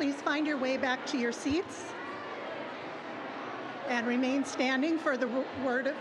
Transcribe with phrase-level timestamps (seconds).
[0.00, 1.84] please find your way back to your seats
[3.90, 5.28] and remain standing for the
[5.62, 5.94] word of.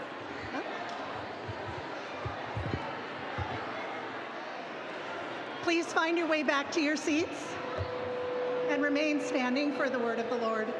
[5.63, 7.53] Please find your way back to your seats
[8.69, 10.73] and remain standing for the word of the Lord.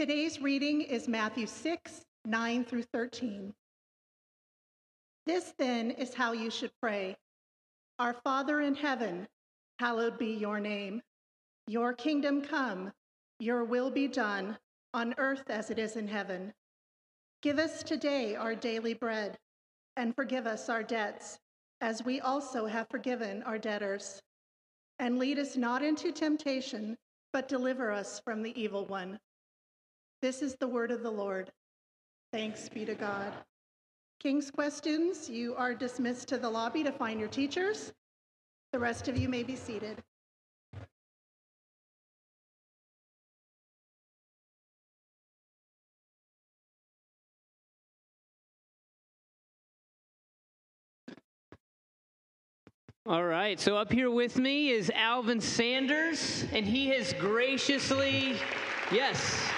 [0.00, 3.52] Today's reading is Matthew 6, 9 through 13.
[5.26, 7.18] This then is how you should pray
[7.98, 9.28] Our Father in heaven,
[9.78, 11.02] hallowed be your name.
[11.66, 12.90] Your kingdom come,
[13.40, 14.56] your will be done,
[14.94, 16.54] on earth as it is in heaven.
[17.42, 19.36] Give us today our daily bread,
[19.98, 21.38] and forgive us our debts,
[21.82, 24.22] as we also have forgiven our debtors.
[24.98, 26.96] And lead us not into temptation,
[27.34, 29.18] but deliver us from the evil one.
[30.22, 31.50] This is the word of the Lord.
[32.30, 33.32] Thanks be to God.
[34.20, 37.94] King's questions, you are dismissed to the lobby to find your teachers.
[38.72, 40.02] The rest of you may be seated.
[53.06, 58.36] All right, so up here with me is Alvin Sanders, and he has graciously,
[58.92, 59.50] yes,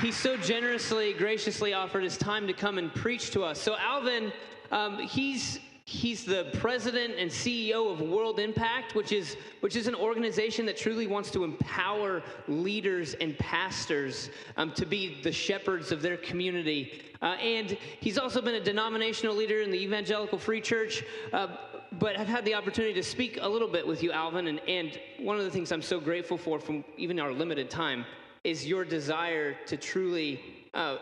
[0.00, 3.60] he so generously, graciously offered his time to come and preach to us.
[3.60, 4.32] So, Alvin,
[4.70, 9.94] um, he's he's the president and CEO of World Impact, which is which is an
[9.94, 16.02] organization that truly wants to empower leaders and pastors um, to be the shepherds of
[16.02, 17.02] their community.
[17.22, 21.04] Uh, and he's also been a denominational leader in the Evangelical Free Church.
[21.32, 21.56] Uh,
[21.92, 25.00] but I've had the opportunity to speak a little bit with you, Alvin, and, and
[25.18, 28.04] one of the things I'm so grateful for from even our limited time
[28.46, 30.40] is your desire to truly
[30.72, 30.98] uh,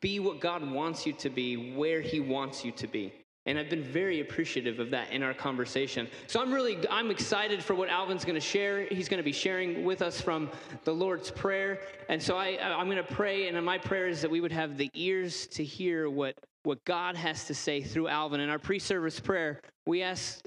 [0.00, 3.12] be what God wants you to be, where He wants you to be.
[3.46, 6.06] And I've been very appreciative of that in our conversation.
[6.26, 8.84] So I'm really I'm excited for what Alvin's going to share.
[8.90, 10.50] He's going to be sharing with us from
[10.84, 11.80] the Lord's prayer.
[12.10, 14.76] And so I I'm going to pray and my prayer is that we would have
[14.76, 16.34] the ears to hear what
[16.64, 18.40] what God has to say through Alvin.
[18.40, 20.40] In our pre-service prayer, we ask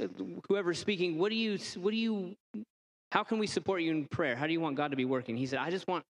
[0.48, 2.36] whoever's speaking, what do you what do you
[3.12, 4.36] how can we support you in prayer?
[4.36, 5.36] How do you want God to be working?
[5.36, 6.06] He said, I just want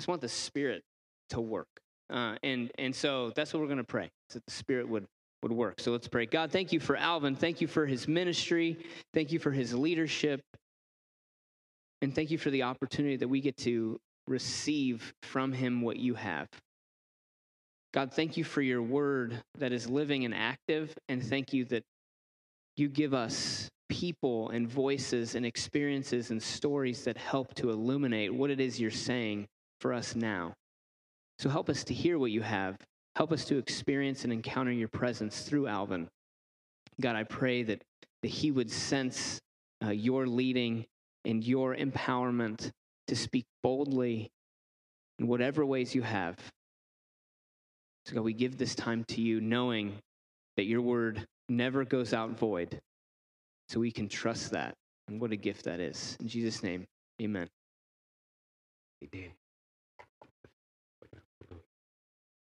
[0.00, 0.82] just want the Spirit
[1.28, 1.68] to work.
[2.08, 5.04] Uh, and, and so that's what we're going to pray, that the Spirit would,
[5.42, 5.78] would work.
[5.78, 6.24] So let's pray.
[6.24, 7.36] God, thank you for Alvin.
[7.36, 8.78] Thank you for his ministry.
[9.12, 10.40] Thank you for his leadership.
[12.00, 16.14] And thank you for the opportunity that we get to receive from him what you
[16.14, 16.48] have.
[17.92, 20.94] God, thank you for your word that is living and active.
[21.10, 21.82] And thank you that
[22.78, 28.48] you give us people and voices and experiences and stories that help to illuminate what
[28.48, 29.46] it is you're saying
[29.80, 30.54] for us now.
[31.38, 32.76] So help us to hear what you have.
[33.16, 36.08] Help us to experience and encounter your presence through Alvin.
[37.00, 37.82] God, I pray that,
[38.22, 39.40] that he would sense
[39.84, 40.84] uh, your leading
[41.24, 42.70] and your empowerment
[43.08, 44.30] to speak boldly
[45.18, 46.36] in whatever ways you have.
[48.06, 49.98] So, God, we give this time to you, knowing
[50.56, 52.80] that your word never goes out void.
[53.68, 54.74] So we can trust that.
[55.08, 56.16] And what a gift that is.
[56.20, 56.86] In Jesus' name,
[57.20, 57.48] amen.
[59.02, 59.30] Amen.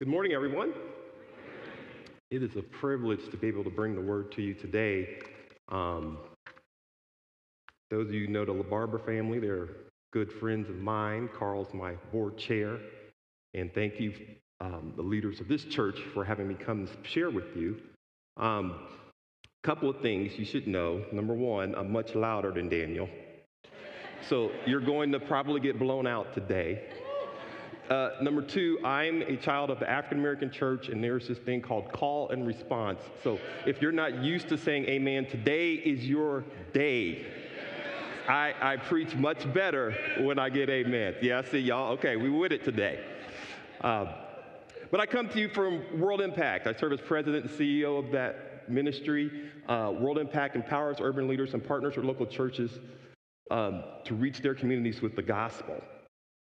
[0.01, 0.75] Good morning, everyone.
[2.31, 5.19] It is a privilege to be able to bring the word to you today.
[5.71, 6.19] Um,
[7.91, 9.71] those of you who know the LaBarbera family, they're
[10.13, 11.29] good friends of mine.
[11.37, 12.79] Carl's my board chair.
[13.55, 14.15] And thank you,
[14.61, 17.81] um, the leaders of this church, for having me come share with you.
[18.37, 18.87] A um,
[19.65, 21.05] couple of things you should know.
[21.11, 23.09] Number one, I'm much louder than Daniel.
[24.29, 26.85] So you're going to probably get blown out today.
[27.89, 31.63] Uh, number two, I'm a child of the African American church, and there's this thing
[31.63, 33.01] called call and response.
[33.25, 36.45] So if you're not used to saying amen, today is your
[36.75, 37.27] day.
[38.29, 41.15] I, I preach much better when I get amen.
[41.23, 41.93] Yeah, I see y'all.
[41.93, 43.03] Okay, we with it today.
[43.81, 44.13] Uh,
[44.91, 46.67] but I come to you from World Impact.
[46.67, 49.51] I serve as president and CEO of that ministry.
[49.67, 52.81] Uh, World Impact empowers urban leaders and partners with local churches
[53.51, 55.83] um, to reach their communities with the gospel.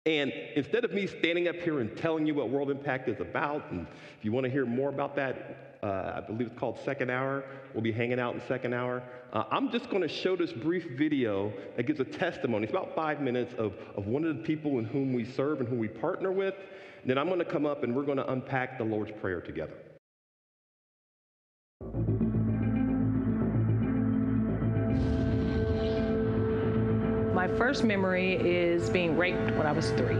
[0.08, 3.70] And instead of me standing up here and telling you what World Impact is about,
[3.72, 3.86] and
[4.18, 7.44] if you want to hear more about that, uh, I believe it's called Second Hour.
[7.76, 9.04] We'll be hanging out in Second Hour.
[9.32, 12.64] Uh, I'm just going to show this brief video that gives a testimony.
[12.64, 15.70] It's about five minutes of, of one of the people in whom we serve and
[15.70, 16.56] whom we partner with.
[17.02, 19.40] And then I'm going to come up and we're going to unpack the Lord's Prayer
[19.40, 19.76] together.
[27.58, 30.16] First memory is being raped when I was three.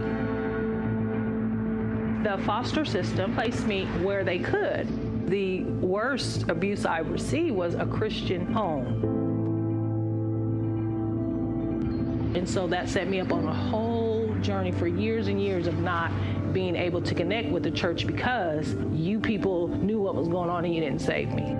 [2.22, 5.28] The foster system placed me where they could.
[5.28, 9.22] The worst abuse I received was a Christian home.
[12.34, 15.78] And so that set me up on a whole journey for years and years of
[15.78, 16.12] not
[16.52, 20.64] being able to connect with the church because you people knew what was going on
[20.64, 21.56] and you didn't save me.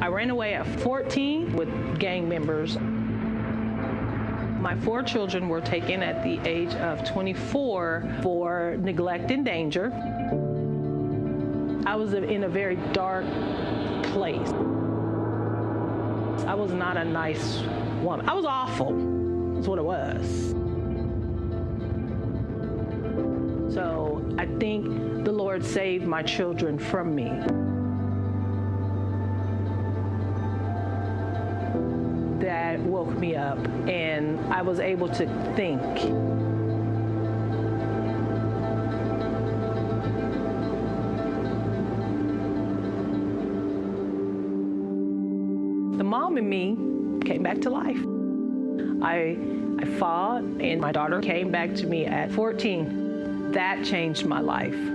[0.00, 2.76] I ran away at 14 with gang members.
[4.64, 9.92] My four children were taken at the age of 24 for neglect and danger.
[11.84, 13.26] I was in a very dark
[14.04, 14.48] place.
[16.46, 17.58] I was not a nice
[18.00, 18.26] woman.
[18.26, 18.92] I was awful.
[19.56, 20.54] That's what it was.
[23.74, 27.63] So I think the Lord saved my children from me.
[32.44, 33.58] That woke me up
[33.88, 35.26] and I was able to
[35.56, 35.80] think.
[45.96, 46.76] The mom in me
[47.24, 47.96] came back to life.
[49.02, 49.38] I,
[49.78, 53.52] I fought, and my daughter came back to me at 14.
[53.52, 54.93] That changed my life.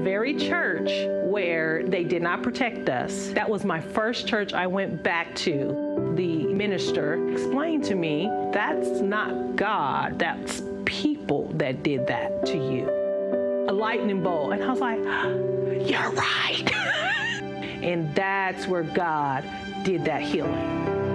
[0.00, 0.90] Very church
[1.24, 6.14] where they did not protect us, that was my first church I went back to.
[6.16, 12.88] The minister explained to me that's not God, that's people that did that to you.
[13.68, 14.54] A lightning bolt.
[14.54, 14.98] And I was like,
[15.88, 16.74] you're right.
[17.82, 19.44] and that's where God
[19.84, 21.10] did that healing.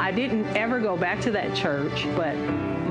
[0.00, 2.34] I didn't ever go back to that church, but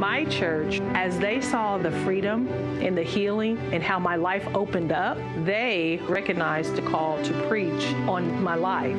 [0.01, 2.47] my church, as they saw the freedom
[2.81, 5.15] and the healing and how my life opened up,
[5.45, 8.97] they recognized the call to preach on my life.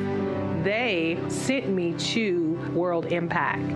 [0.62, 3.68] They sent me to World Impact.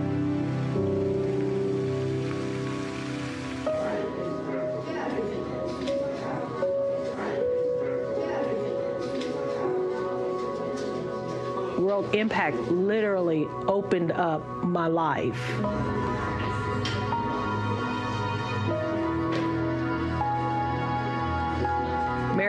[11.77, 16.16] World Impact literally opened up my life.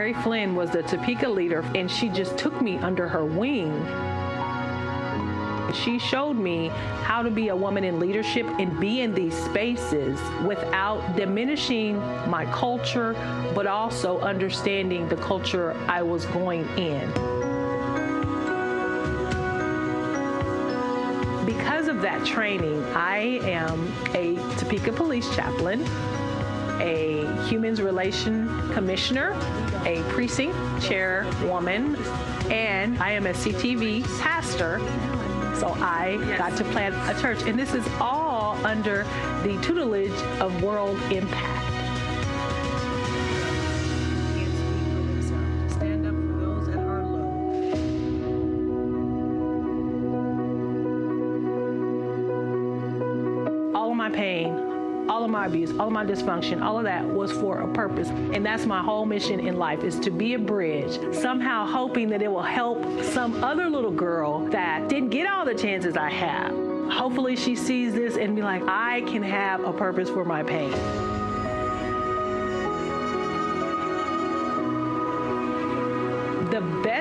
[0.09, 3.71] Mary Flynn was the Topeka leader, and she just took me under her wing.
[5.75, 6.69] She showed me
[7.03, 12.47] how to be a woman in leadership and be in these spaces without diminishing my
[12.47, 13.13] culture,
[13.55, 17.07] but also understanding the culture I was going in.
[21.45, 25.87] Because of that training, I am a Topeka police chaplain,
[26.81, 29.35] a Humans Relation Commissioner,
[29.87, 31.97] a precinct chairwoman,
[32.51, 34.79] and I am a CTV pastor.
[35.59, 37.43] So I got to plant a church.
[37.43, 39.05] And this is all under
[39.43, 41.58] the tutelage of World Impact.
[55.39, 58.09] My abuse, all of my dysfunction, all of that was for a purpose.
[58.09, 62.23] And that's my whole mission in life is to be a bridge, somehow hoping that
[62.23, 66.51] it will help some other little girl that didn't get all the chances I have.
[66.91, 70.75] Hopefully she sees this and be like, I can have a purpose for my pain.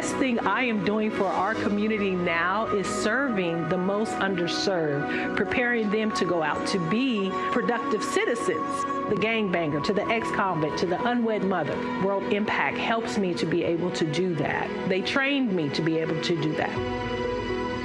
[0.07, 5.89] Best thing I am doing for our community now is serving the most underserved, preparing
[5.89, 8.85] them to go out to be productive citizens.
[9.09, 11.75] The gangbanger, to the ex convict, to the unwed mother.
[12.05, 14.69] World Impact helps me to be able to do that.
[14.87, 16.77] They trained me to be able to do that.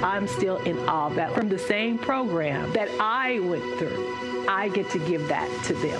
[0.01, 1.33] I'm still in awe that.
[1.33, 5.99] From the same program that I went through, I get to give that to them.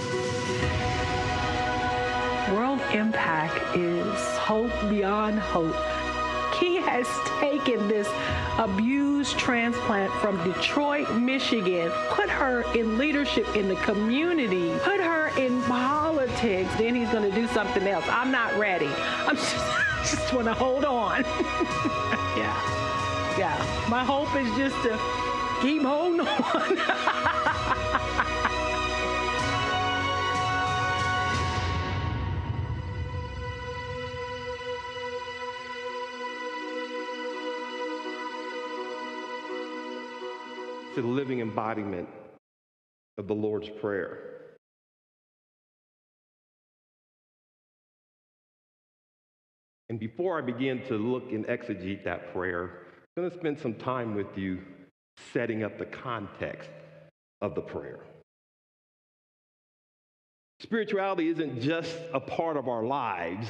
[2.56, 5.75] World Impact is hope beyond hope.
[6.60, 7.08] He has
[7.40, 8.08] taken this
[8.58, 15.62] abused transplant from Detroit, Michigan, put her in leadership in the community, put her in
[15.64, 16.74] politics.
[16.76, 18.06] Then he's going to do something else.
[18.08, 18.90] I'm not ready.
[19.28, 19.56] I'm just,
[20.12, 21.24] just want to hold on.
[22.38, 22.56] yeah.
[23.38, 23.88] Yeah.
[23.90, 25.00] My hope is just to
[25.62, 26.78] keep holding on.
[40.96, 42.08] To the living embodiment
[43.18, 44.20] of the Lord's Prayer.
[49.90, 53.76] And before I begin to look and exegete that prayer, I'm going to spend some
[53.76, 54.60] time with you
[55.34, 56.70] setting up the context
[57.42, 58.00] of the prayer.
[60.62, 63.48] Spirituality isn't just a part of our lives,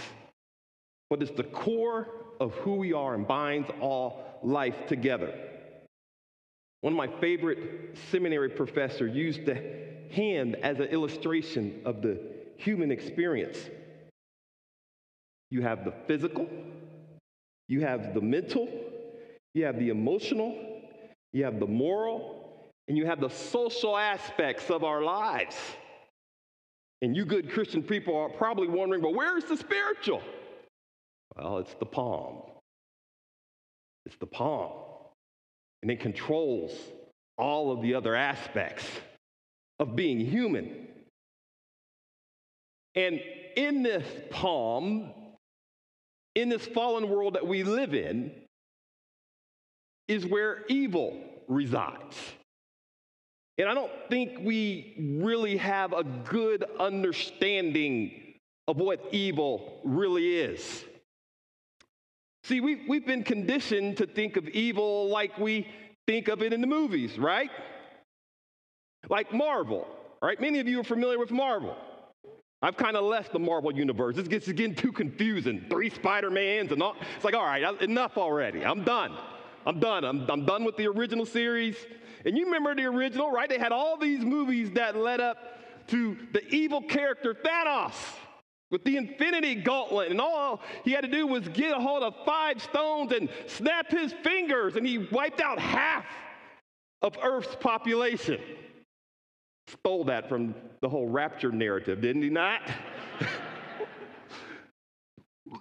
[1.10, 2.08] but it's the core
[2.40, 5.34] of who we are and binds all life together.
[6.84, 9.56] One of my favorite seminary professors used the
[10.12, 12.20] hand as an illustration of the
[12.58, 13.58] human experience.
[15.50, 16.46] You have the physical,
[17.70, 18.68] you have the mental,
[19.54, 20.58] you have the emotional,
[21.32, 25.56] you have the moral, and you have the social aspects of our lives.
[27.02, 30.22] And you good Christian people are probably wondering, well, where's the spiritual?
[31.38, 32.42] Well, it's the palm.
[34.06, 34.93] It's the palm
[35.84, 36.72] and it controls
[37.38, 38.86] all of the other aspects
[39.80, 40.88] of being human.
[42.96, 43.20] And
[43.58, 45.12] in this palm,
[46.36, 48.32] in this fallen world that we live in,
[50.08, 52.16] is where evil resides.
[53.58, 58.36] And I don't think we really have a good understanding
[58.70, 60.86] of what evil really is.
[62.44, 65.68] See, we've, we've been conditioned to think of evil like we
[66.08, 67.50] think of it in the movies, right?
[69.10, 69.88] Like Marvel,
[70.22, 70.40] right?
[70.40, 71.76] Many of you are familiar with Marvel.
[72.62, 74.16] I've kind of left the Marvel universe.
[74.16, 75.66] This gets getting too confusing.
[75.70, 76.96] Three Spider-Mans and all.
[77.16, 78.66] It's like, all right, enough already.
[78.66, 79.18] I'm done.
[79.66, 80.04] I'm done.
[80.04, 81.78] I'm, I'm done with the original series.
[82.26, 83.50] And you remember the original, right?
[83.50, 85.38] They had all these movies that led up
[85.88, 87.94] to the evil character Thanos
[88.74, 92.16] with the infinity gauntlet, and all he had to do was get a hold of
[92.26, 96.06] five stones and snap his fingers, and he wiped out half
[97.04, 98.42] of Earth's population.
[99.68, 102.62] Stole that from the whole rapture narrative, didn't he not?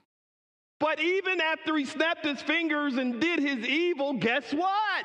[0.81, 5.05] but even after he snapped his fingers and did his evil, guess what?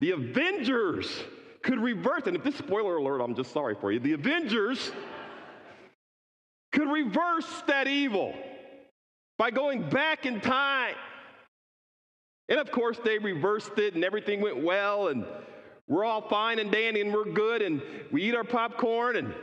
[0.00, 1.24] The Avengers
[1.62, 2.22] could reverse.
[2.24, 4.00] And if this spoiler alert, I'm just sorry for you.
[4.00, 4.92] The Avengers
[6.72, 8.34] could reverse that evil
[9.38, 10.94] by going back in time.
[12.48, 15.24] And of course, they reversed it and everything went well, and
[15.86, 19.34] we're all fine and dandy and we're good, and we eat our popcorn and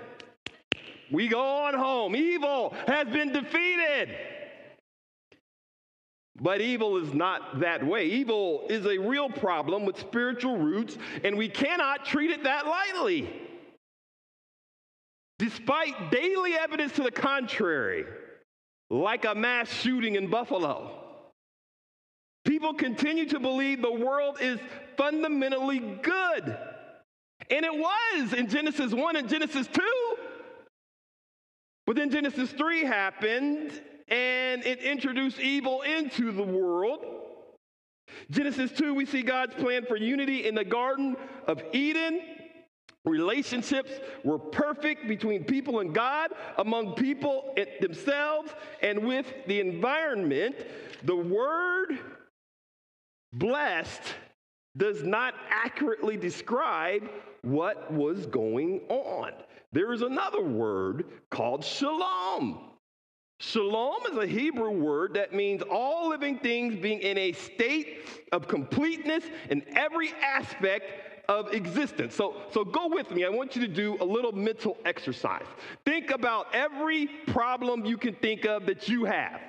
[1.12, 2.16] we go on home.
[2.16, 4.10] Evil has been defeated.
[6.42, 8.08] But evil is not that way.
[8.08, 13.32] Evil is a real problem with spiritual roots, and we cannot treat it that lightly.
[15.46, 18.06] Despite daily evidence to the contrary,
[18.90, 20.90] like a mass shooting in Buffalo,
[22.46, 24.60] people continue to believe the world is
[24.98, 26.58] fundamentally good.
[27.52, 29.82] And it was in Genesis 1 and Genesis 2.
[31.86, 33.70] But then Genesis 3 happened
[34.08, 37.06] and it introduced evil into the world.
[38.32, 42.20] Genesis 2, we see God's plan for unity in the Garden of Eden.
[43.06, 43.92] Relationships
[44.24, 50.56] were perfect between people and God, among people themselves, and with the environment.
[51.04, 52.00] The word
[53.34, 54.02] blessed
[54.78, 57.10] does not accurately describe
[57.44, 59.32] what was going on.
[59.72, 62.72] There is another word called shalom.
[63.40, 68.48] Shalom is a Hebrew word that means all living things being in a state of
[68.48, 70.86] completeness in every aspect
[71.28, 72.16] of existence.
[72.16, 73.26] So, so go with me.
[73.26, 75.46] I want you to do a little mental exercise.
[75.86, 79.42] Think about every problem you can think of that you have.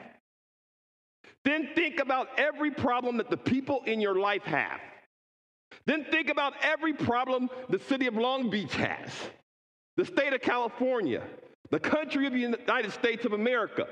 [1.44, 4.80] Then think about every problem that the people in your life have.
[5.84, 9.10] Then think about every problem the city of Long Beach has,
[9.96, 11.22] the state of California,
[11.70, 13.86] the country of the United States of America,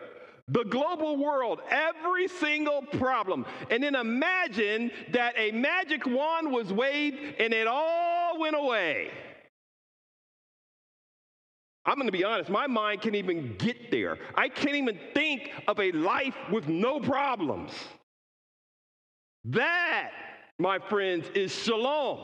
[0.49, 3.47] the global world, every single problem.
[3.71, 9.11] And then imagine that a magic wand was waved and it all went away.
[11.87, 14.19] I'm going to be honest, my mind can't even get there.
[14.35, 17.73] I can't even think of a life with no problems.
[19.45, 20.11] That,
[20.59, 22.21] my friends, is shalom.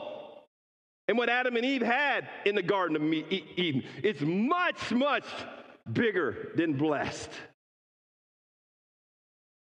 [1.07, 5.25] And what Adam and Eve had in the Garden of Eden, it's much, much
[5.91, 7.29] bigger than blessed.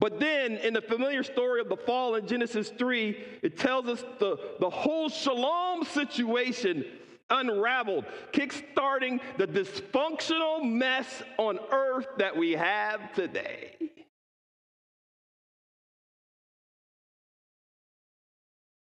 [0.02, 4.04] But then in the familiar story of the fall in Genesis 3, it tells us
[4.18, 6.84] the, the whole shalom situation
[7.30, 11.06] unraveled, kickstarting the dysfunctional mess
[11.38, 13.76] on earth that we have today.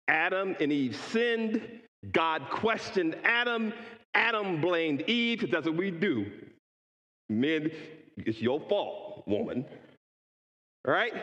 [0.08, 1.62] Adam and Eve sinned.
[2.14, 3.74] God questioned Adam.
[4.14, 6.32] Adam blamed Eve, because that's what we do.
[7.28, 7.72] Men,
[8.16, 9.66] it's your fault, woman.
[10.86, 11.14] Right?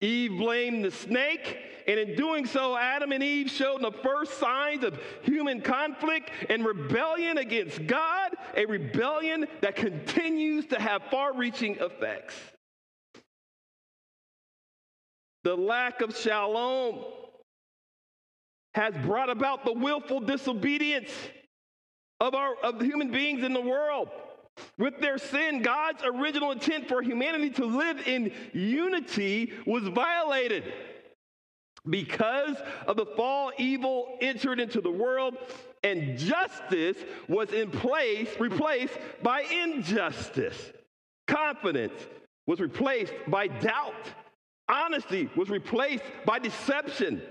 [0.00, 4.84] Eve blamed the snake, and in doing so, Adam and Eve showed the first signs
[4.84, 11.76] of human conflict and rebellion against God, a rebellion that continues to have far reaching
[11.76, 12.34] effects.
[15.42, 17.02] The lack of shalom
[18.74, 21.10] has brought about the willful disobedience
[22.20, 24.10] of, our, of human beings in the world.
[24.78, 30.64] With their sin, God's original intent for humanity to live in unity was violated.
[31.88, 35.36] Because of the fall, evil entered into the world,
[35.82, 36.96] and justice
[37.28, 40.72] was in place, replaced by injustice.
[41.26, 42.06] Confidence
[42.46, 43.94] was replaced by doubt.
[44.68, 47.22] Honesty was replaced by deception.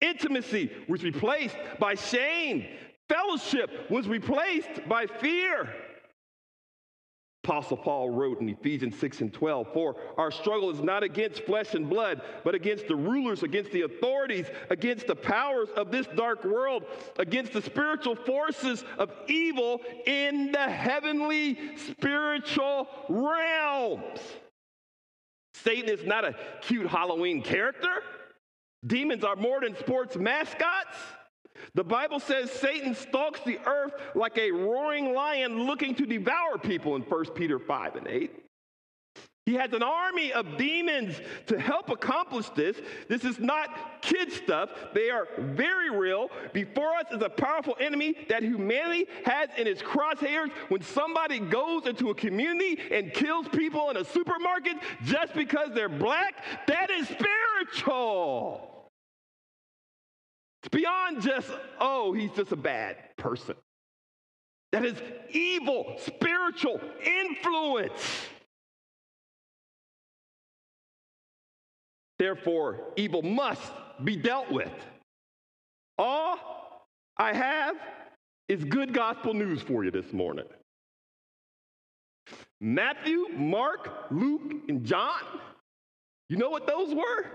[0.00, 2.66] Intimacy was replaced by shame.
[3.08, 5.74] Fellowship was replaced by fear.
[7.44, 11.74] Apostle Paul wrote in Ephesians 6 and 12, For our struggle is not against flesh
[11.74, 16.42] and blood, but against the rulers, against the authorities, against the powers of this dark
[16.44, 16.84] world,
[17.18, 24.20] against the spiritual forces of evil in the heavenly spiritual realms.
[25.52, 28.02] Satan is not a cute Halloween character.
[28.86, 30.96] Demons are more than sports mascots.
[31.74, 36.96] The Bible says Satan stalks the earth like a roaring lion looking to devour people
[36.96, 38.44] in 1 Peter 5 and 8.
[39.46, 42.80] He has an army of demons to help accomplish this.
[43.08, 44.70] This is not kid stuff.
[44.94, 46.30] They are very real.
[46.54, 50.50] Before us is a powerful enemy that humanity has in its crosshairs.
[50.68, 55.90] When somebody goes into a community and kills people in a supermarket just because they're
[55.90, 58.73] black, that is spiritual.
[60.64, 63.54] It's beyond just, oh, he's just a bad person.
[64.72, 64.96] That is
[65.30, 68.00] evil, spiritual influence.
[72.18, 74.72] Therefore, evil must be dealt with.
[75.98, 76.86] All
[77.18, 77.76] I have
[78.48, 80.46] is good gospel news for you this morning.
[82.62, 85.20] Matthew, Mark, Luke, and John,
[86.30, 87.26] you know what those were?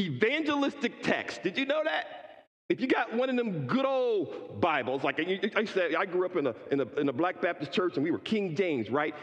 [0.00, 1.40] Evangelistic texts.
[1.42, 2.27] Did you know that?
[2.68, 6.36] If you got one of them good old Bibles, like I said, I grew up
[6.36, 9.14] in a, in, a, in a Black Baptist church and we were King James, right?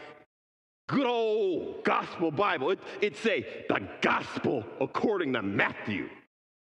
[0.88, 2.70] Good old gospel Bible.
[2.70, 6.08] It, it'd say the gospel according to Matthew,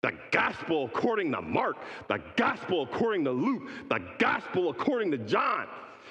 [0.01, 5.67] the gospel according to Mark, the gospel according to Luke, the gospel according to John.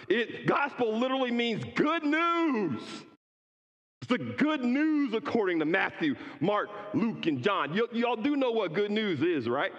[0.08, 2.82] It, gospel literally means good news.
[4.00, 7.70] It's the good news according to Matthew, Mark, Luke, and John.
[7.72, 9.72] Y- y'all do know what good news is, right?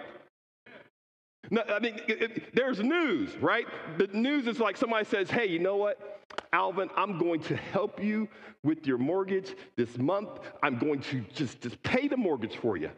[1.50, 3.66] No, I mean, it, it, there's news, right?
[3.98, 6.20] The news is like somebody says, hey, you know what?
[6.52, 8.28] Alvin, I'm going to help you
[8.62, 10.30] with your mortgage this month.
[10.62, 12.90] I'm going to just, just pay the mortgage for you.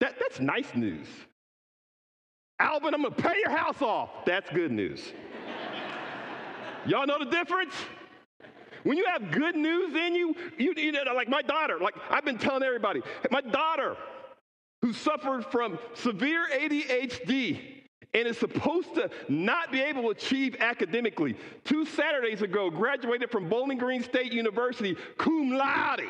[0.00, 1.06] That, that's nice news.
[2.58, 4.10] Alvin, I'm going to pay your house off.
[4.24, 5.00] That's good news.
[6.86, 7.74] Y'all know the difference?
[8.82, 12.24] When you have good news in you, you, you know, like my daughter, like I've
[12.24, 13.96] been telling everybody, my daughter,
[14.82, 17.82] who suffered from severe ADHD
[18.14, 21.36] and is supposed to not be able to achieve academically.
[21.64, 26.02] Two Saturdays ago, graduated from Bowling Green State University cum laude.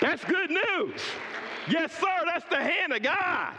[0.00, 1.00] That's good news.
[1.68, 3.54] Yes, sir, that's the hand of God.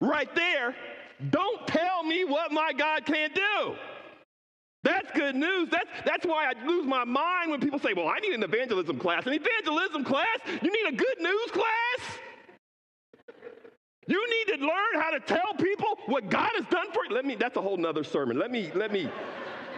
[0.00, 0.74] Right there.
[1.30, 3.76] Don't tell me what my God can't do.
[4.84, 5.68] That's good news.
[5.70, 8.98] That's, that's why I lose my mind when people say, well, I need an evangelism
[8.98, 9.26] class.
[9.26, 10.38] An evangelism class?
[10.60, 12.18] You need a good news class?
[14.08, 17.14] You need to learn how to tell people what God has done for you.
[17.14, 18.38] Let me, that's a whole nother sermon.
[18.38, 19.08] Let me, let me,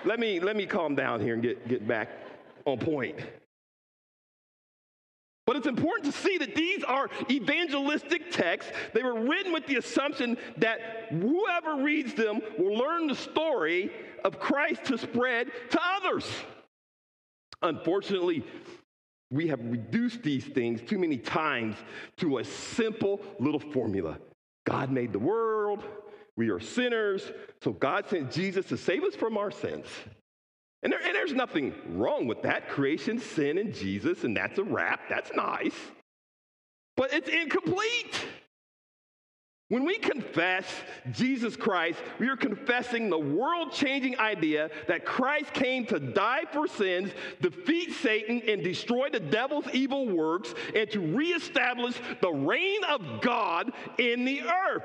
[0.07, 2.09] let me, let me calm down here and get, get back
[2.64, 3.19] on point.
[5.47, 8.73] But it's important to see that these are evangelistic texts.
[8.95, 13.93] They were written with the assumption that whoever reads them will learn the story
[14.25, 16.27] of Christ to spread to others.
[17.63, 18.45] Unfortunately,
[19.31, 21.77] we have reduced these things too many times
[22.19, 24.19] to a simple little formula
[24.67, 25.85] God made the world,
[26.37, 27.31] we are sinners,
[27.63, 29.87] so God sent Jesus to save us from our sins.
[30.83, 32.69] And, there, and there's nothing wrong with that.
[32.69, 35.01] Creation, sin, and Jesus, and that's a wrap.
[35.09, 35.77] That's nice.
[36.97, 38.27] But it's incomplete.
[39.70, 40.66] When we confess
[41.11, 46.68] Jesus Christ, we are confessing the world changing idea that Christ came to die for
[46.68, 53.22] sins, defeat Satan, and destroy the devil's evil works, and to reestablish the reign of
[53.22, 54.85] God in the earth.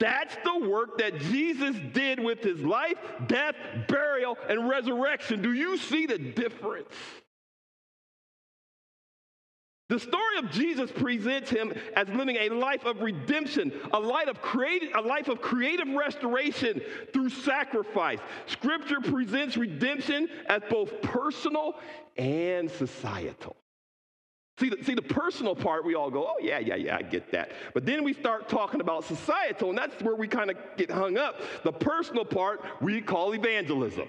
[0.00, 3.54] That's the work that Jesus did with his life, death,
[3.86, 5.40] burial, and resurrection.
[5.40, 6.92] Do you see the difference?
[9.88, 14.42] The story of Jesus presents him as living a life of redemption, a life of,
[14.42, 16.80] creative, a life of creative restoration
[17.12, 18.18] through sacrifice.
[18.46, 21.76] Scripture presents redemption as both personal
[22.16, 23.54] and societal.
[24.58, 27.30] See the, see, the personal part, we all go, oh, yeah, yeah, yeah, I get
[27.32, 27.52] that.
[27.74, 31.18] But then we start talking about societal, and that's where we kind of get hung
[31.18, 31.40] up.
[31.62, 34.08] The personal part, we call evangelism.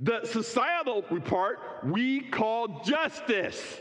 [0.00, 3.80] The societal part, we call justice.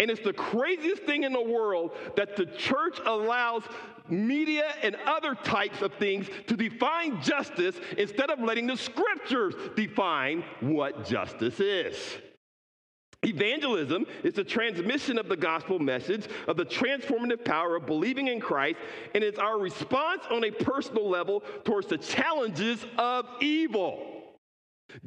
[0.00, 3.62] And it's the craziest thing in the world that the church allows
[4.08, 10.42] media and other types of things to define justice instead of letting the scriptures define
[10.60, 11.96] what justice is.
[13.22, 18.40] Evangelism is the transmission of the gospel message of the transformative power of believing in
[18.40, 18.78] Christ,
[19.14, 24.19] and it's our response on a personal level towards the challenges of evil.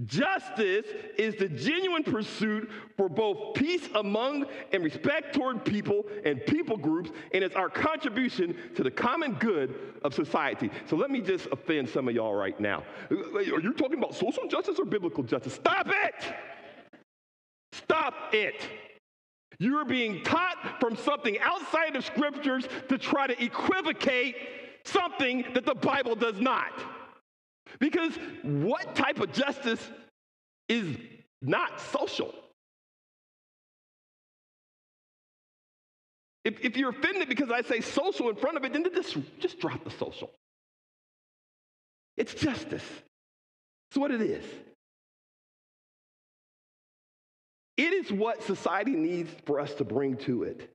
[0.06, 0.86] Justice
[1.18, 7.12] is the genuine pursuit for both peace among and respect toward people and people groups,
[7.34, 10.70] and it's our contribution to the common good of society.
[10.88, 12.84] So let me just offend some of y'all right now.
[13.12, 15.54] Are you talking about social justice or biblical justice?
[15.54, 16.34] Stop it!
[17.72, 18.68] Stop it!
[19.60, 24.36] You're being taught from something outside of scriptures to try to equivocate
[24.84, 26.72] something that the Bible does not.
[27.80, 29.82] Because what type of justice
[30.70, 30.98] is
[31.42, 32.34] not social?
[36.44, 39.60] If, if you're offended because I say social in front of it, then just, just
[39.60, 40.30] drop the social.
[42.18, 42.84] It's justice.
[43.90, 44.44] It's what it is.
[47.78, 50.73] It is what society needs for us to bring to it.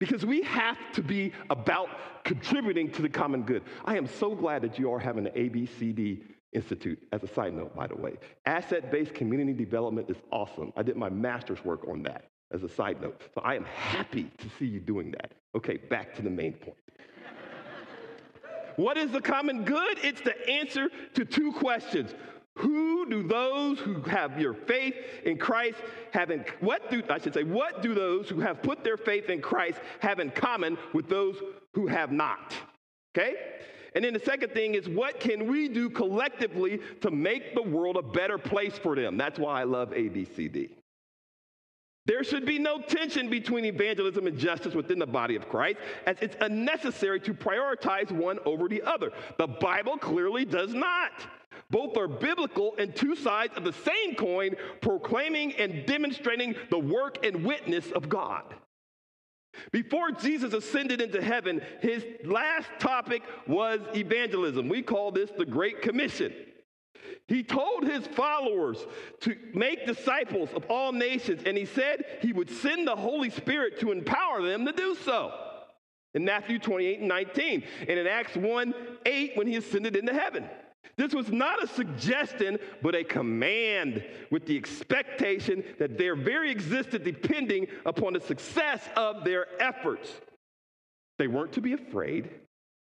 [0.00, 1.88] Because we have to be about
[2.24, 3.62] contributing to the common good.
[3.84, 6.22] I am so glad that you are having the ABCD
[6.54, 8.14] Institute, as a side note, by the way.
[8.46, 10.72] Asset based community development is awesome.
[10.76, 13.20] I did my master's work on that, as a side note.
[13.34, 15.32] So I am happy to see you doing that.
[15.56, 16.76] Okay, back to the main point.
[18.76, 19.98] what is the common good?
[20.02, 22.14] It's the answer to two questions
[22.56, 25.78] who do those who have your faith in Christ
[26.12, 29.28] have in what do I should say what do those who have put their faith
[29.28, 31.36] in Christ have in common with those
[31.72, 32.54] who have not?
[33.16, 33.34] Okay?
[33.94, 37.96] And then the second thing is what can we do collectively to make the world
[37.96, 39.16] a better place for them?
[39.16, 40.70] That's why I love ABCD.
[42.06, 46.18] There should be no tension between evangelism and justice within the body of Christ, as
[46.20, 49.10] it's unnecessary to prioritize one over the other.
[49.38, 51.12] The Bible clearly does not.
[51.70, 57.24] Both are biblical and two sides of the same coin, proclaiming and demonstrating the work
[57.24, 58.54] and witness of God.
[59.70, 64.68] Before Jesus ascended into heaven, his last topic was evangelism.
[64.68, 66.32] We call this the Great Commission.
[67.26, 68.78] He told his followers
[69.20, 73.80] to make disciples of all nations, and he said he would send the Holy Spirit
[73.80, 75.32] to empower them to do so.
[76.12, 78.74] In Matthew 28 and 19, and in Acts 1
[79.06, 80.48] 8, when he ascended into heaven.
[80.96, 87.04] This was not a suggestion, but a command with the expectation that their very existence
[87.04, 90.10] depending upon the success of their efforts.
[91.18, 92.30] They weren't to be afraid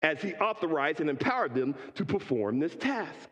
[0.01, 3.29] as he authorized and empowered them to perform this task.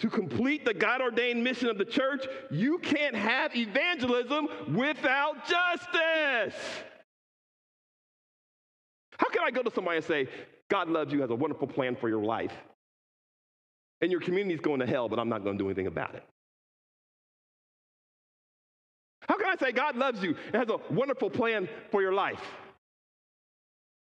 [0.00, 6.60] To complete the God ordained mission of the church, you can't have evangelism without justice.
[9.18, 10.28] How can I go to somebody and say,
[10.68, 12.52] God loves you, has a wonderful plan for your life?
[14.00, 16.24] And your community's going to hell, but I'm not going to do anything about it.
[19.28, 22.42] How can I say God loves you and has a wonderful plan for your life?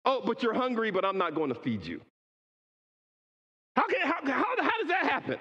[0.04, 2.02] Oh, but you're hungry, but I'm not going to feed you.
[3.76, 5.38] How, can, how, how, how does that happen?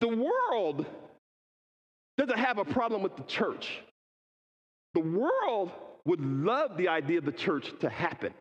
[0.00, 0.86] The world
[2.18, 3.80] doesn't have a problem with the church.
[4.92, 5.72] The world
[6.04, 8.32] would love the idea of the church to happen.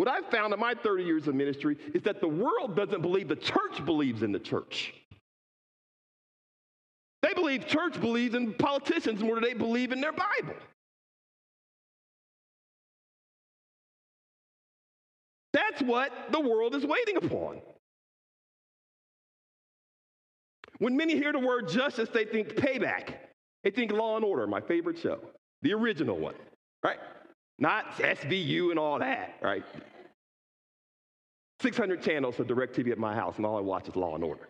[0.00, 3.28] What I've found in my 30 years of ministry is that the world doesn't believe
[3.28, 4.94] the church believes in the church.
[7.20, 10.54] They believe church believes in politicians more than they believe in their Bible.
[15.52, 17.60] That's what the world is waiting upon.
[20.78, 23.16] When many hear the word justice, they think payback.
[23.64, 25.20] They think law and order, my favorite show,
[25.60, 26.36] the original one,
[26.82, 27.00] right?
[27.60, 29.62] Not SVU and all that, right?
[31.60, 34.48] 600 channels of DirecTV at my house, and all I watch is Law and Order.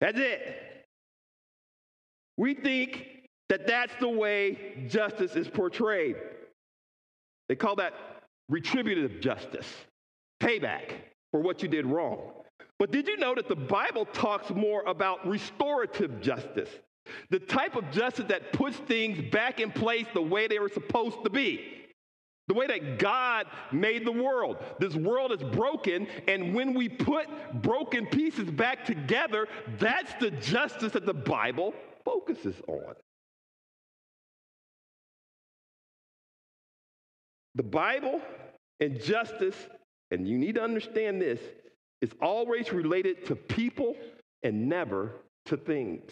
[0.00, 0.86] That's it.
[2.36, 6.16] We think that that's the way justice is portrayed.
[7.48, 7.92] They call that
[8.48, 9.66] retributive justice,
[10.42, 10.92] payback
[11.32, 12.32] for what you did wrong.
[12.78, 16.70] But did you know that the Bible talks more about restorative justice?
[17.30, 21.24] The type of justice that puts things back in place the way they were supposed
[21.24, 21.76] to be.
[22.48, 24.56] The way that God made the world.
[24.80, 27.28] This world is broken, and when we put
[27.62, 29.46] broken pieces back together,
[29.78, 32.94] that's the justice that the Bible focuses on.
[37.54, 38.20] The Bible
[38.80, 39.56] and justice,
[40.10, 41.40] and you need to understand this,
[42.00, 43.96] is always related to people
[44.42, 45.12] and never
[45.46, 46.10] to things.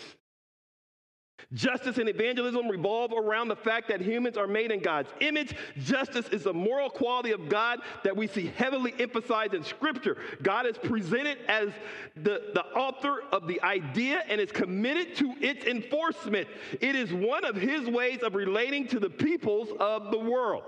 [1.52, 5.54] Justice and evangelism revolve around the fact that humans are made in God's image.
[5.78, 10.18] Justice is a moral quality of God that we see heavily emphasized in Scripture.
[10.42, 11.70] God is presented as
[12.16, 16.48] the, the author of the idea and is committed to its enforcement.
[16.80, 20.64] It is one of his ways of relating to the peoples of the world.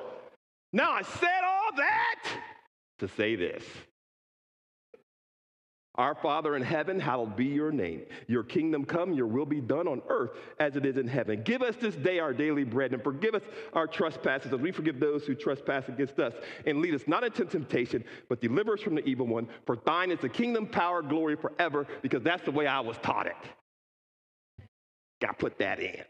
[0.72, 2.22] Now, I said all that
[3.00, 3.64] to say this.
[6.00, 8.06] Our Father in heaven, hallowed be your name.
[8.26, 11.42] Your kingdom come, your will be done on earth as it is in heaven.
[11.42, 13.42] Give us this day our daily bread and forgive us
[13.74, 16.32] our trespasses as we forgive those who trespass against us.
[16.64, 19.46] And lead us not into temptation, but deliver us from the evil one.
[19.66, 23.26] For thine is the kingdom, power, glory forever, because that's the way I was taught
[23.26, 23.36] it.
[25.20, 26.02] Got put that in.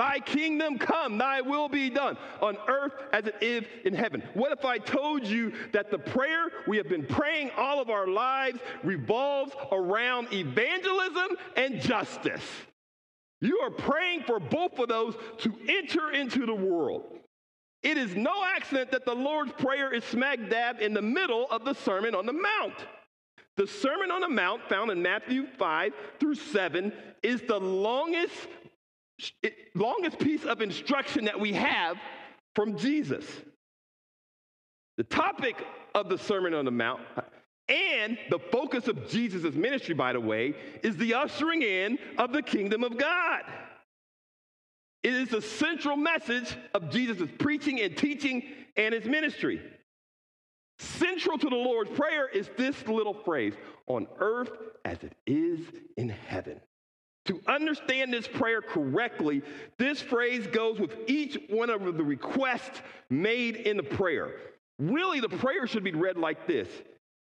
[0.00, 4.22] Thy kingdom come, thy will be done on earth as it is in heaven.
[4.32, 8.06] What if I told you that the prayer we have been praying all of our
[8.06, 12.42] lives revolves around evangelism and justice?
[13.42, 17.18] You are praying for both of those to enter into the world.
[17.82, 21.66] It is no accident that the Lord's Prayer is smack dab in the middle of
[21.66, 22.86] the Sermon on the Mount.
[23.58, 26.90] The Sermon on the Mount, found in Matthew 5 through 7,
[27.22, 28.48] is the longest
[29.74, 31.96] longest piece of instruction that we have
[32.54, 33.24] from Jesus.
[34.96, 35.56] The topic
[35.94, 37.00] of the Sermon on the Mount
[37.68, 42.42] and the focus of Jesus' ministry, by the way, is the ushering in of the
[42.42, 43.42] kingdom of God.
[45.02, 48.42] It is the central message of Jesus' preaching and teaching
[48.76, 49.62] and his ministry.
[50.78, 53.54] Central to the Lord's Prayer is this little phrase
[53.86, 54.50] on earth
[54.84, 55.60] as it is
[55.96, 56.60] in heaven.
[57.30, 59.42] To understand this prayer correctly,
[59.78, 64.32] this phrase goes with each one of the requests made in the prayer.
[64.80, 66.66] Really, the prayer should be read like this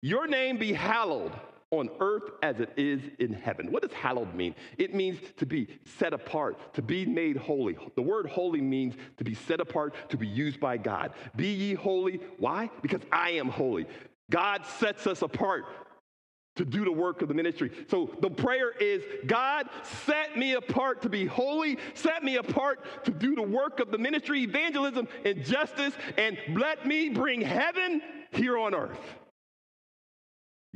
[0.03, 1.31] Your name be hallowed
[1.71, 3.71] on earth as it is in heaven.
[3.71, 4.53] What does hallowed mean?
[4.77, 7.75] It means to be set apart, to be made holy.
[7.95, 11.13] The word holy means to be set apart, to be used by God.
[11.35, 12.19] Be ye holy.
[12.37, 12.69] Why?
[12.83, 13.87] Because I am holy.
[14.29, 15.65] God sets us apart
[16.57, 17.71] to do the work of the ministry.
[17.89, 19.69] So the prayer is God,
[20.05, 23.97] set me apart to be holy, set me apart to do the work of the
[23.97, 28.99] ministry, evangelism, and justice, and let me bring heaven here on earth.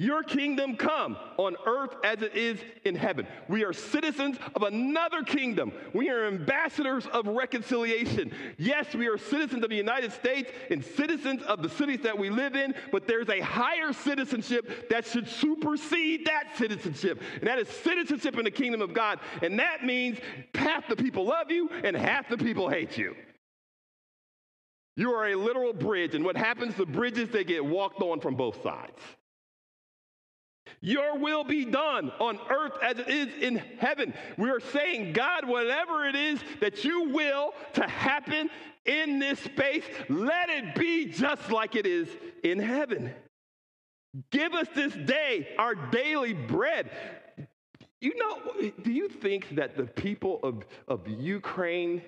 [0.02, 3.28] Your kingdom come on earth as it is in heaven.
[3.48, 5.72] We are citizens of another kingdom.
[5.94, 8.32] We are ambassadors of reconciliation.
[8.58, 12.32] Yes, we are citizens of the United States and citizens of the cities that we
[12.32, 17.22] live in, but there's a higher citizenship that should supersede that citizenship.
[17.36, 19.20] And that is citizenship in the kingdom of God.
[19.44, 20.18] And that means
[20.56, 23.16] half the people love you and half the people hate you.
[24.96, 28.34] You are a literal bridge, and what happens to bridges, they get walked on from
[28.34, 29.00] both sides.
[30.80, 34.14] Your will be done on earth as it is in heaven.
[34.38, 38.50] We are saying, God, whatever it is that you will to happen
[38.86, 42.08] in this space, let it be just like it is
[42.44, 43.14] in heaven.
[44.32, 46.90] Give us this day our daily bread.
[48.02, 52.02] You know, do you think that the people of, of Ukraine,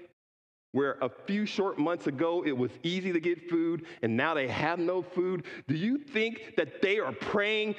[0.72, 4.48] where a few short months ago it was easy to get food and now they
[4.48, 7.76] have no food, do you think that they are praying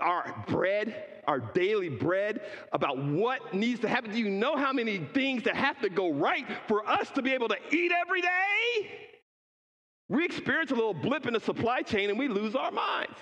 [0.00, 2.40] our bread, our daily bread,
[2.72, 4.10] about what needs to happen.
[4.12, 7.32] Do you know how many things that have to go right for us to be
[7.32, 9.10] able to eat every day?
[10.08, 13.16] We experience a little blip in the supply chain and we lose our minds.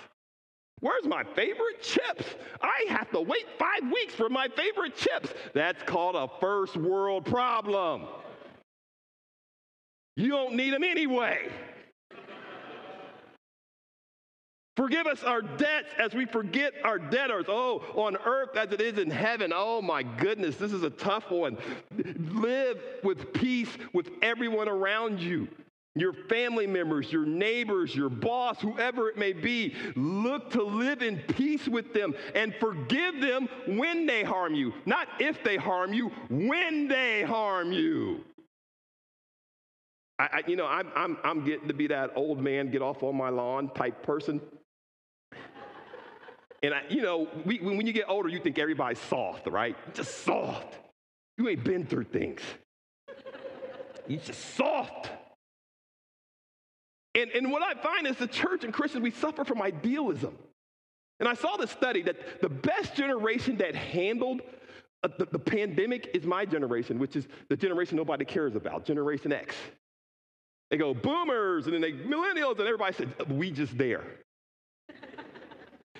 [0.81, 2.25] Where's my favorite chips?
[2.61, 5.33] I have to wait five weeks for my favorite chips.
[5.53, 8.05] That's called a first world problem.
[10.17, 11.49] You don't need them anyway.
[14.75, 17.45] Forgive us our debts as we forget our debtors.
[17.47, 19.51] Oh, on earth as it is in heaven.
[19.53, 21.57] Oh my goodness, this is a tough one.
[22.31, 25.47] Live with peace with everyone around you.
[25.95, 31.19] Your family members, your neighbors, your boss, whoever it may be, look to live in
[31.19, 34.73] peace with them and forgive them when they harm you.
[34.87, 38.23] Not if they harm you, when they harm you.
[40.17, 43.03] I, I, you know, I'm, I'm, I'm getting to be that old man, get off
[43.03, 44.41] on my lawn type person.
[46.63, 49.75] And, I, you know, we, when you get older, you think everybody's soft, right?
[49.93, 50.79] Just soft.
[51.37, 52.39] You ain't been through things.
[54.07, 55.09] You're just soft.
[57.15, 60.35] And, and what I find is the church and Christians, we suffer from idealism.
[61.19, 64.41] And I saw this study that the best generation that handled
[65.03, 69.33] uh, the, the pandemic is my generation, which is the generation nobody cares about, Generation
[69.33, 69.55] X.
[70.71, 74.03] They go boomers and then they millennials, and everybody said, we just there.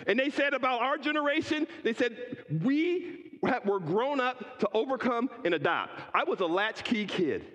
[0.07, 2.15] And they said about our generation, they said,
[2.63, 5.99] we were grown up to overcome and adopt.
[6.13, 7.45] I was a latchkey kid.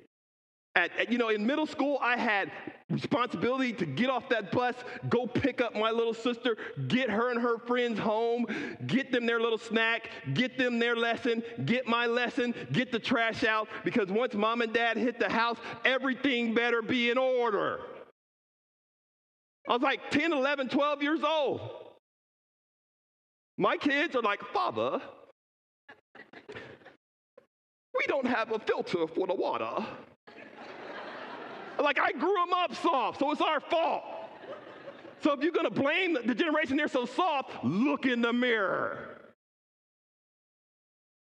[0.75, 2.53] At, at, you know, in middle school, I had
[2.89, 4.77] responsibility to get off that bus,
[5.09, 6.57] go pick up my little sister,
[6.87, 8.47] get her and her friends home,
[8.87, 13.43] get them their little snack, get them their lesson, get my lesson, get the trash
[13.43, 17.81] out, because once mom and dad hit the house, everything better be in order.
[19.69, 21.88] I was like 10, 11, 12 years old.
[23.59, 25.03] My kids are like, Father,
[27.99, 29.85] we don't have a filter for the water.
[31.83, 34.05] Like I grew them up soft, so it's our fault.
[35.21, 39.33] So if you're gonna blame the generation they're so soft, look in the mirror.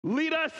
[0.03, 0.53] Lead us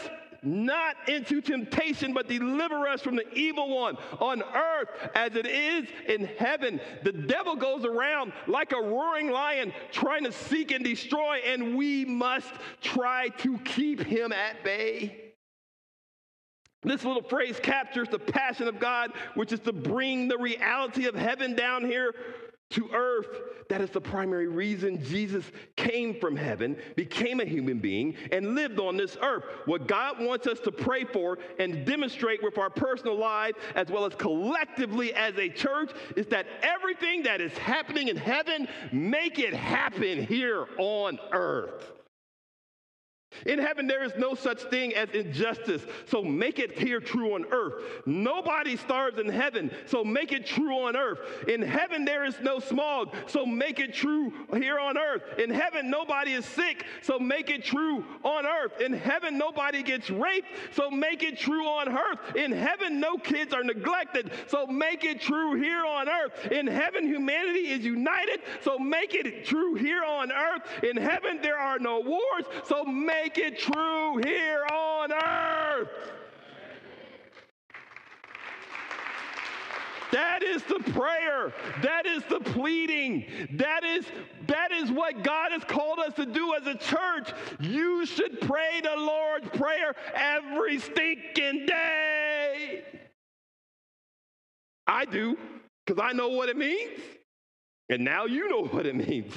[0.43, 5.89] not into temptation, but deliver us from the evil one on earth as it is
[6.09, 6.81] in heaven.
[7.03, 12.05] The devil goes around like a roaring lion trying to seek and destroy, and we
[12.05, 15.19] must try to keep him at bay.
[16.83, 21.15] This little phrase captures the passion of God, which is to bring the reality of
[21.15, 22.13] heaven down here
[22.73, 23.29] to earth.
[23.69, 25.45] That is the primary reason Jesus
[25.77, 29.45] came from heaven, became a human being, and lived on this earth.
[29.65, 34.05] What God wants us to pray for and demonstrate with our personal lives, as well
[34.05, 39.55] as collectively as a church, is that everything that is happening in heaven, make it
[39.55, 41.93] happen here on earth.
[43.47, 47.45] In heaven, there is no such thing as injustice, so make it here true on
[47.51, 47.75] earth.
[48.07, 51.19] Nobody starves in heaven, so make it true on earth.
[51.49, 55.23] In heaven, there is no smog, so make it true here on earth.
[55.39, 58.81] In heaven, nobody is sick, so make it true on earth.
[58.81, 62.37] In heaven, nobody gets raped, so make it true on earth.
[62.37, 66.53] In heaven, no kids are neglected, so make it true here on earth.
[66.53, 70.63] In heaven, humanity is united, so make it true here on earth.
[70.83, 75.89] In heaven, there are no wars, so make make it true here on earth.
[80.11, 81.53] That is the prayer.
[81.83, 83.49] That is the pleading.
[83.53, 84.05] That is,
[84.47, 87.33] that is what God has called us to do as a church.
[87.61, 92.83] You should pray the Lord's Prayer every stinking day.
[94.87, 95.39] I do,
[95.87, 97.01] because I know what it means.
[97.89, 99.33] And now you know what it means.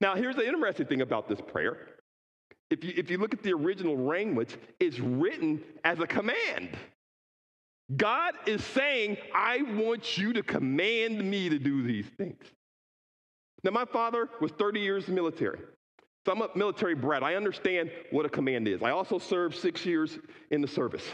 [0.00, 1.78] Now, here's the interesting thing about this prayer.
[2.70, 6.70] If you, if you look at the original language, it's written as a command.
[7.96, 12.42] God is saying, I want you to command me to do these things.
[13.62, 15.60] Now, my father was 30 years military.
[16.24, 17.22] So I'm a military brat.
[17.22, 18.82] I understand what a command is.
[18.82, 20.18] I also served six years
[20.50, 21.04] in the service.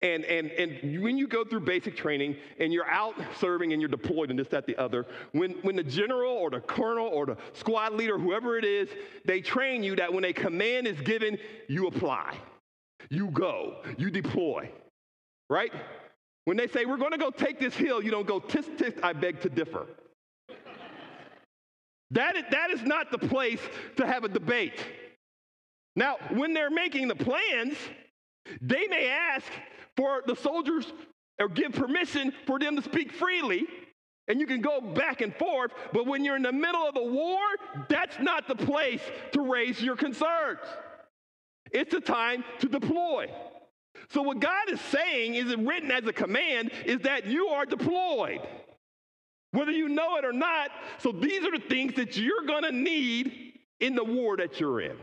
[0.00, 3.88] And, and, and when you go through basic training and you're out serving and you're
[3.88, 7.36] deployed and this, that, the other, when, when the general or the colonel or the
[7.52, 8.88] squad leader, whoever it is,
[9.24, 11.36] they train you that when a command is given,
[11.68, 12.36] you apply,
[13.10, 14.70] you go, you deploy,
[15.50, 15.72] right?
[16.44, 19.02] When they say, we're going to go take this hill, you don't go, tisk, tisk,
[19.02, 19.84] I beg to differ.
[22.12, 23.60] that, is, that is not the place
[23.96, 24.78] to have a debate.
[25.96, 27.76] Now, when they're making the plans,
[28.60, 29.50] they may ask,
[29.98, 30.92] for the soldiers
[31.40, 33.66] or give permission for them to speak freely
[34.28, 37.02] and you can go back and forth, but when you're in the middle of a
[37.02, 37.40] war,
[37.88, 39.00] that's not the place
[39.32, 40.60] to raise your concerns.
[41.72, 43.32] It's the time to deploy.
[44.10, 48.40] So, what God is saying is written as a command is that you are deployed,
[49.52, 50.70] whether you know it or not.
[50.98, 54.80] So, these are the things that you're going to need in the war that you're
[54.82, 54.96] in.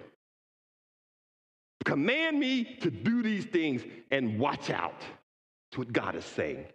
[1.86, 5.00] Command me to do these things and watch out.
[5.00, 6.66] That's what God is saying.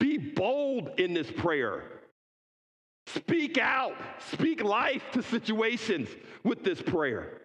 [0.00, 1.82] Be bold in this prayer.
[3.08, 3.94] Speak out.
[4.32, 6.08] Speak life to situations
[6.44, 7.40] with this prayer.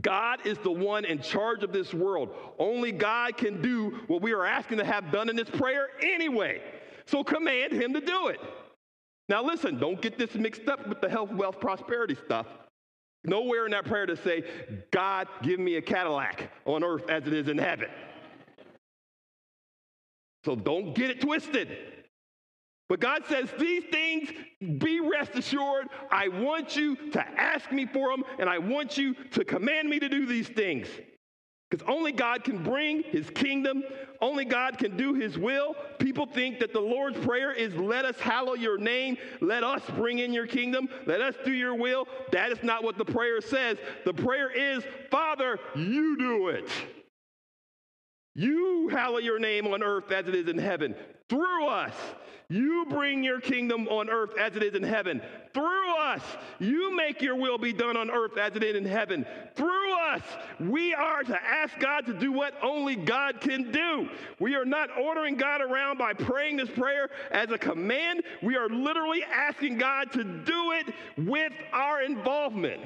[0.00, 2.30] God is the one in charge of this world.
[2.58, 6.62] Only God can do what we are asking to have done in this prayer anyway.
[7.06, 8.40] So command Him to do it.
[9.28, 12.46] Now, listen, don't get this mixed up with the health, wealth, prosperity stuff.
[13.24, 14.44] Nowhere in that prayer to say,
[14.90, 17.88] God, give me a Cadillac on earth as it is in heaven.
[20.44, 21.76] So don't get it twisted.
[22.88, 24.30] But God says, These things,
[24.78, 29.14] be rest assured, I want you to ask me for them, and I want you
[29.32, 30.88] to command me to do these things.
[31.68, 33.84] Because only God can bring his kingdom,
[34.22, 35.76] only God can do his will.
[35.98, 40.18] People think that the Lord's Prayer is, Let us hallow your name, let us bring
[40.18, 42.08] in your kingdom, let us do your will.
[42.32, 43.76] That is not what the prayer says.
[44.06, 46.70] The prayer is, Father, you do it.
[48.38, 50.94] You hallow your name on earth as it is in heaven.
[51.28, 51.94] Through us,
[52.48, 55.20] you bring your kingdom on earth as it is in heaven.
[55.52, 56.22] Through us,
[56.60, 59.26] you make your will be done on earth as it is in heaven.
[59.56, 60.22] Through us,
[60.60, 64.08] we are to ask God to do what only God can do.
[64.38, 68.22] We are not ordering God around by praying this prayer as a command.
[68.40, 70.94] We are literally asking God to do it
[71.26, 72.82] with our involvement.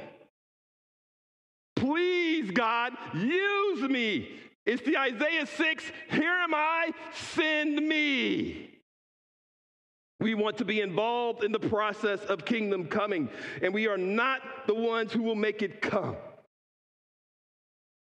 [1.76, 4.38] Please, God, use me.
[4.65, 8.79] It's the Isaiah 6, here am I, send me.
[10.21, 13.29] We want to be involved in the process of kingdom coming,
[13.61, 16.15] and we are not the ones who will make it come.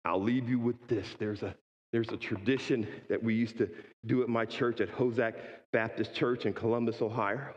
[0.05, 1.09] I'll leave you with this.
[1.19, 1.57] There's a,
[1.93, 3.69] there's a tradition that we used to
[4.07, 5.35] do at my church at Hozak
[5.73, 7.53] Baptist Church in Columbus, Ohio.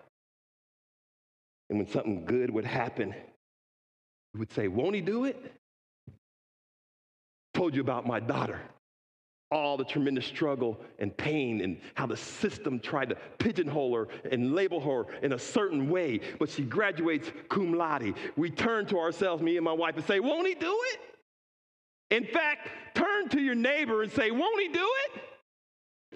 [1.69, 3.13] And when something good would happen,
[4.33, 5.53] we would say, Won't he do it?
[7.53, 8.61] Told you about my daughter
[9.51, 14.53] all the tremendous struggle and pain and how the system tried to pigeonhole her and
[14.53, 18.13] label her in a certain way, but she graduates cum laude.
[18.35, 20.99] We turn to ourselves, me and my wife, and say, Won't he do it?
[22.09, 25.21] In fact, turn to your neighbor and say, Won't he do it?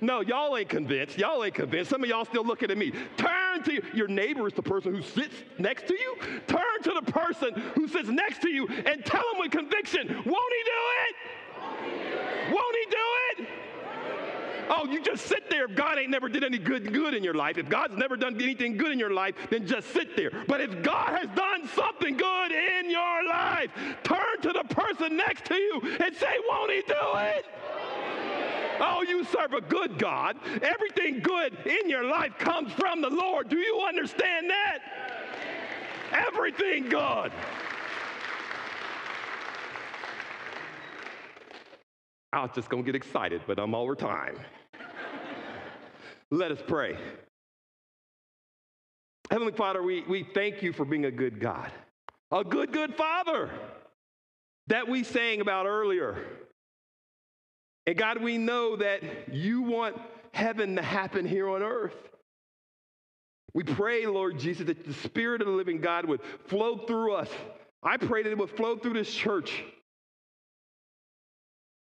[0.03, 1.17] No, y'all ain't convinced.
[1.17, 1.89] Y'all ain't convinced.
[1.89, 2.91] Some of y'all still looking at me.
[3.17, 6.15] Turn to your, neighbor is the person who sits next to you.
[6.47, 10.25] Turn to the person who sits next to you and tell them with conviction, Won't
[10.25, 11.15] he do it?
[12.51, 13.49] Won't he do it?
[14.73, 17.33] Oh, you just sit there if God ain't never did any good good in your
[17.33, 17.57] life.
[17.57, 20.31] If God's never done anything good in your life, then just sit there.
[20.47, 23.69] But if God has done something good in your life,
[24.03, 27.45] turn to the person next to you and say, Won't he do it?
[28.79, 30.37] Oh, you serve a good God.
[30.61, 33.49] Everything good in your life comes from the Lord.
[33.49, 34.79] Do you understand that?
[36.11, 37.31] Everything good.
[42.33, 44.37] I was just going to get excited, but I'm over time.
[46.31, 46.97] Let us pray.
[49.29, 51.71] Heavenly Father, we, we thank you for being a good God,
[52.31, 53.49] a good, good Father
[54.67, 56.25] that we sang about earlier.
[57.85, 59.99] And God, we know that you want
[60.33, 61.95] heaven to happen here on earth.
[63.53, 67.29] We pray, Lord Jesus, that the Spirit of the living God would flow through us.
[67.83, 69.63] I pray that it would flow through this church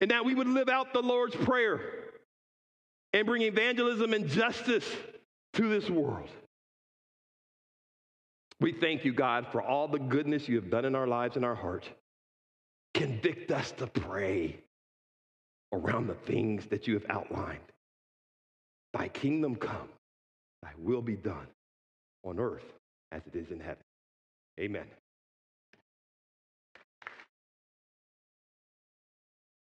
[0.00, 1.80] and that we would live out the Lord's Prayer
[3.12, 4.86] and bring evangelism and justice
[5.54, 6.28] to this world.
[8.60, 11.44] We thank you, God, for all the goodness you have done in our lives and
[11.44, 11.88] our heart.
[12.94, 14.58] Convict us to pray
[15.72, 17.60] around the things that you have outlined.
[18.92, 19.88] Thy kingdom come,
[20.62, 21.46] thy will be done
[22.24, 22.64] on earth
[23.12, 23.84] as it is in heaven.
[24.58, 24.86] Amen.